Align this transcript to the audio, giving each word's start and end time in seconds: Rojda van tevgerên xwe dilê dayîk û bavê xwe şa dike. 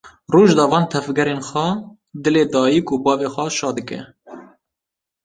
Rojda 0.35 0.63
van 0.71 0.85
tevgerên 0.91 1.41
xwe 1.49 1.67
dilê 2.23 2.43
dayîk 2.53 2.87
û 2.93 2.95
bavê 3.05 3.27
xwe 3.33 3.45
şa 3.57 3.69
dike. 3.77 3.99